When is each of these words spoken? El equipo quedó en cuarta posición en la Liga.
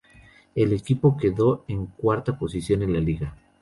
El 0.55 0.73
equipo 0.73 1.15
quedó 1.15 1.63
en 1.67 1.85
cuarta 1.85 2.39
posición 2.39 2.81
en 2.81 2.93
la 2.93 2.99
Liga. 2.99 3.37